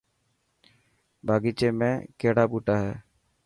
باغيچي 1.25 1.69
۾ 1.81 1.89
ڪهڙا 2.19 2.43
ٻوٽا 2.51 2.75
هي. 2.83 2.93